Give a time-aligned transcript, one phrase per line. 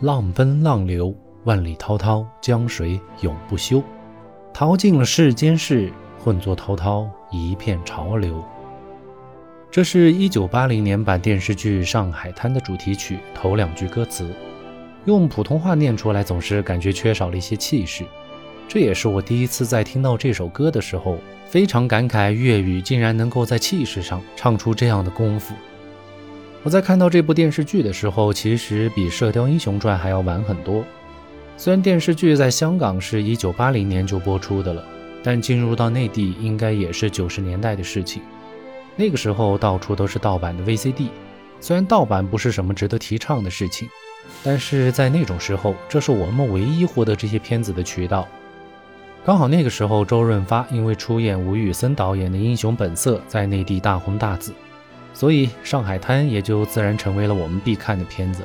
[0.00, 1.14] 浪奔浪流，
[1.44, 3.82] 万里滔滔，江水永不休。
[4.50, 8.42] 淘尽了世间事，混作滔滔一片潮流。
[9.70, 14.34] 这是一九八零年版电视剧《上海滩》的主题曲头两句歌词，
[15.04, 18.02] 用普通话念出来总是感觉缺少了一些气势。
[18.66, 25.54] 这也是我第一次在听到这首歌的时候，非常感慨粤语竟然能够在气势上唱出这样的功夫。
[26.62, 30.84] 我在看到这部电视剧的时候，其实比《射雕英雄传》还要晚很多。
[31.56, 34.84] 虽然电视剧在香港是一九八零年就播出的了，
[35.22, 38.22] 但进入到内地应该也是九十年代的事情。
[38.94, 41.08] 那个时候到处都是盗版的 VCD，
[41.60, 43.88] 虽然盗版不是什么值得提倡的事情，
[44.44, 48.28] 但是在那种时候，这是我们唯一获得这些片子的渠道。
[49.24, 54.52] 刚好那个时候，周润发因为出演吴宇森导演的《英雄本色》在内地大红大紫。
[55.12, 58.42] 所以《上海滩》也就自然成为了我们必看的片子。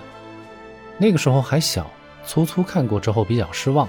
[0.98, 1.90] 那个时候还小，
[2.26, 3.88] 粗粗看过之后比较失望。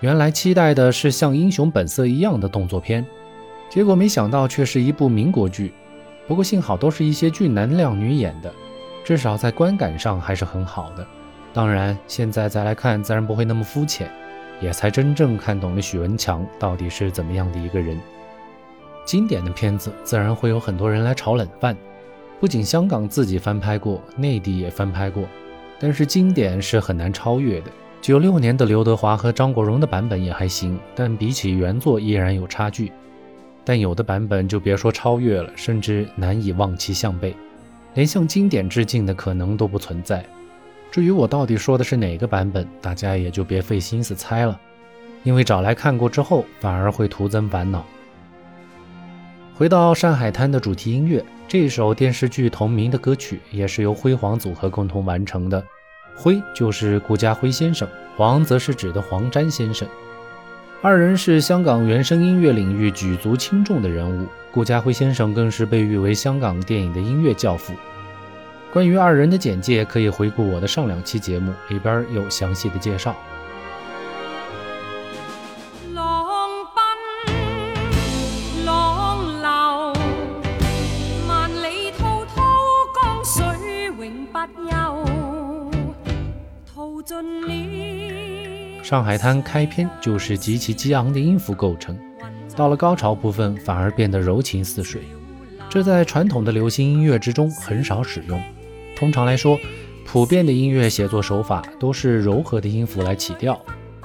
[0.00, 3.04] 原来期待的是像《英雄本色》一样的动作片，
[3.68, 5.72] 结果没想到却是一部民国剧。
[6.26, 8.52] 不过幸好都是一些俊男靓女演的，
[9.02, 11.06] 至少在观感上还是很好的。
[11.52, 14.10] 当然，现在再来看，自然不会那么肤浅，
[14.60, 17.98] 也才真正看懂了许文强到底是怎么样的一个人。
[19.04, 21.76] 经典的片子，自然会有很多人来炒冷饭。
[22.40, 25.24] 不仅香港自己翻拍过，内地也翻拍过，
[25.78, 27.70] 但是经典是很难超越的。
[28.00, 32.92] 九六年的刘德华和张国荣的版本也还行，但比起原作依然有差距。
[33.64, 37.34] 但有的版本就别说超越了，甚至难以望其项背，
[37.94, 40.24] 连向经典致敬的可能都不存在。
[40.90, 44.58] 至于我到底说的是哪个版本，大家也就别费心思猜了，
[45.24, 47.84] 因为找来看过之后，反而会徒增烦恼。
[49.58, 51.24] 回到《上海滩》的主题音乐。
[51.48, 55.60] 这首电视剧同名的歌曲也是由辉煌组合共同完成的，
[56.14, 59.88] 辉就是顾嘉辉先生，黄则是指的黄沾先生，
[60.80, 67.74] 二人是香港原声音乐领域举足轻重的人物，顾嘉辉先生更是被誉为香港电影的音乐教父。
[68.72, 73.12] 关于二人的简介，可以回顾我的上两期节目，里边有详细的介绍。
[88.82, 91.96] 上海滩开篇就是极其激昂的音符构成，
[92.54, 95.00] 到了高潮部分反而变得柔情似水，
[95.70, 98.38] 这在传统的流行音乐之中很少使用。
[98.94, 99.58] 通常来说，
[100.04, 103.58] 普遍的音乐写作手法都是柔和的音符来起调，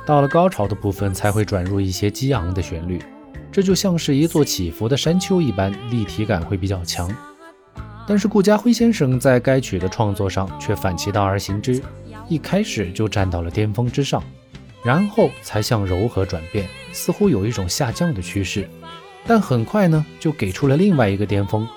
[0.06, 3.02] 到了高潮的部分才会转入一些激昂的旋律，
[3.52, 7.14] 这就像是一座起伏的山丘一般，立体感会比较强。
[8.08, 11.82] 但是顾嘉辉先生在该曲的创作上却反其道而行之。
[12.28, 14.24] 一开始就站到了巅峰之上，
[14.84, 18.68] 然后才向柔和转变，似乎有一种下降的趋势，
[19.26, 21.68] 但很快呢就给出了另外一个巅峰，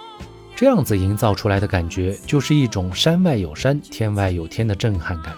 [0.55, 5.35] 这样子营造出来的感觉就是一种山外有山，天外有天的震撼感，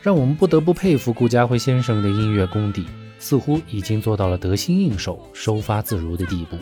[0.00, 2.86] 让我们不得不佩服顾嘉辉先生的音乐功底，
[3.18, 6.56] 似乎已经做到了得心应手、收发自如的地步。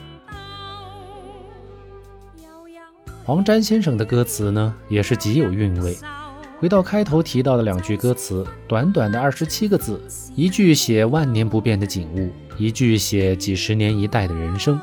[3.24, 5.96] 黄沾先生的歌词呢，也是极有韵味。
[6.60, 9.98] 回到开头提到的两句歌词，短短的二十七个字，
[10.36, 14.78] 一句写万年不变的景物，一句写几十年一代的人生，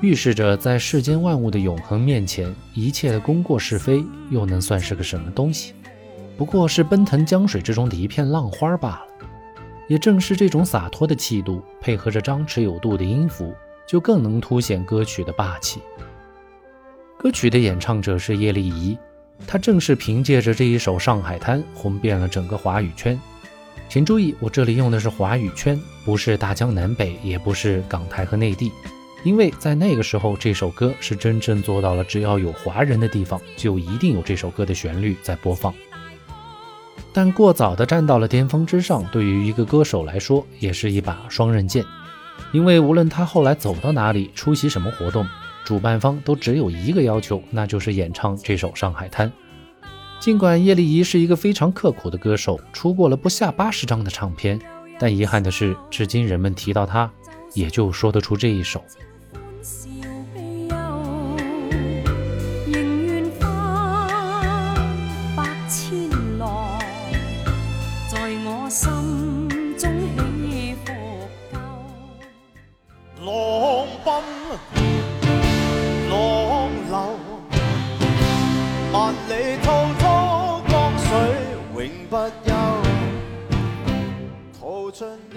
[0.00, 5.74] 预示着在世间万物的永恒面前，一切的功过是非又能算是个什么东西？
[6.36, 9.06] 不过是奔腾江水之中的一片浪花罢了。
[9.88, 13.52] 也正是这种洒脱的气度，配合着张弛有度的音符，
[13.84, 15.80] 就更能凸显歌曲的霸气。
[17.18, 18.96] 歌曲的演唱者是叶丽仪。
[19.46, 23.18] 他正是凭借着这一首《上海滩》红遍了整个华语圈。
[23.88, 28.70] 请注意，我这里用的是华语圈，不是大江南北，也不是港台和内地，
[29.24, 35.74] 因为在那个时候，这首歌是真正做到了，只要有华人的地方，就一定有这首歌的旋律在播放。
[37.12, 41.84] 但过早的站到了巅峰之上，对于一个歌手来说，也是一把双刃剑，
[42.52, 45.26] 因为无论他后来走到哪里，出席什么活动。
[45.70, 49.28] 主办方都只有一个要求，那就是演唱这首《上海滩》。
[50.18, 54.60] 尽管叶丽仪是一个非常刻苦的歌手，出过了不下八十张的唱片，
[54.98, 57.08] 但遗憾的是，至今人们提到她，
[57.54, 58.82] 也就说得出这一首。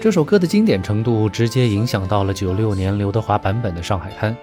[0.00, 4.36] 这首歌的经典程度直接影响到了九六年刘德华版本的《上海滩》，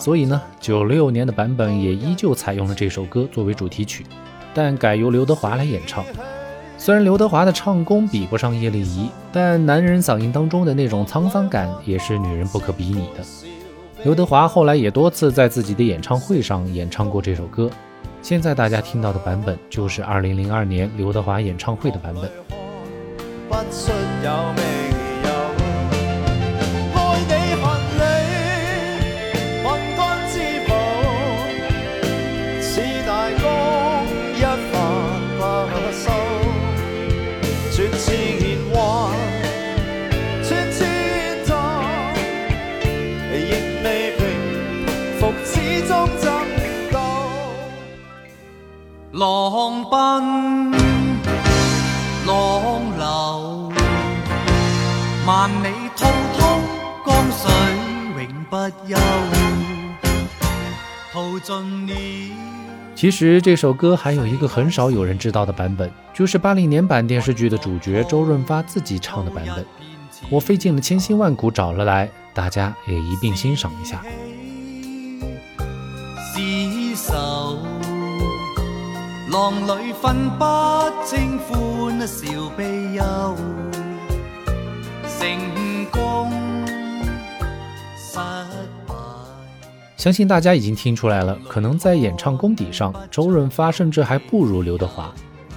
[0.00, 4.04] 所以呢，九六年的版本也依旧采用了这首歌作为主题曲，
[4.52, 6.04] 但改由刘德华来演唱。
[6.76, 13.24] 虽然刘德华的唱功比不上叶丽仪，但男人嗓音当中的那种沧桑感也是女人不可比拟的。
[14.02, 17.70] 刘德华后来也多次在自己的演唱会上演唱过这首歌，
[18.28, 22.28] 现在大家听到的版本就是2002年刘德华演唱会的版本。
[49.16, 50.72] 浪奔
[52.26, 53.72] 浪流，
[55.26, 56.60] 万里滔滔
[57.06, 57.50] 江水
[58.18, 58.94] 永不休。
[61.10, 61.94] 淘尽了。
[62.94, 69.64] 其实这首歌还有一个很少有人知道的版本，就是八零年版电视剧的主角周润发自己唱的版本。
[70.28, 74.02] 我费尽了千辛万苦找了来，大家也一并欣赏一下。
[79.28, 80.44] 浪里分不
[81.04, 83.34] 清欢笑悲忧，
[85.18, 86.30] 成功
[87.98, 88.16] 失
[88.86, 88.94] 败。
[89.96, 95.12] 相信大家已经听出来了，可能在演唱功底上，周润发甚至还不如刘德华。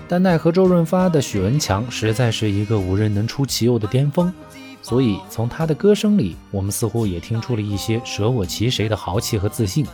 [0.08, 4.34] 但奈何周润发的许文强实在是一个无人能出其右的巅峰，
[4.82, 9.86] 所以从他的歌声里，我们似乎也听出了一些舍我其谁的豪气和自信。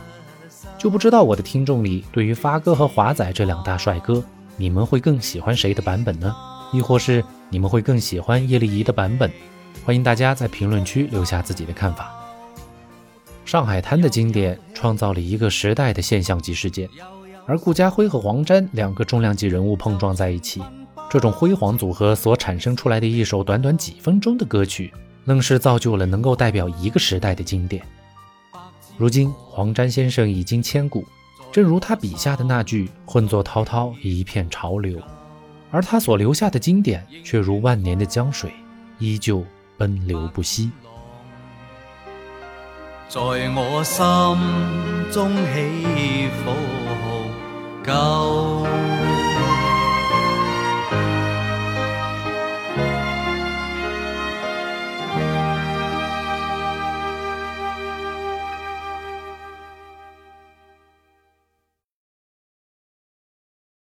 [0.78, 4.22] 就不知道我的听众里，对于发哥和华仔这两大帅哥，
[4.56, 6.34] 你们会更喜欢谁的版本呢？
[6.72, 9.30] 亦或是你们会更喜欢叶丽仪的版本？
[9.84, 12.12] 欢迎大家在评论区留下自己的看法。
[13.44, 16.88] 上海滩的经典创造了一个时代的现象级事件，
[17.46, 20.60] 而顾嘉辉和黄沾两个重量级人物碰撞在一起，
[21.08, 24.92] 这种辉煌组合所产生出来的一首短短几分钟的歌曲，
[25.24, 27.82] 愣是造就了能够代表一个时代的经典。
[28.98, 31.04] 如今，黄沾先生已经千古，
[31.52, 34.98] 正如他笔下的那句“混作滔滔，一片潮流”，
[35.70, 38.50] 而他所留下的经典，却如万年的江水，
[38.98, 39.44] 依旧
[39.76, 40.70] 奔流不息。
[43.08, 44.02] 在我心
[45.12, 46.50] 中起伏，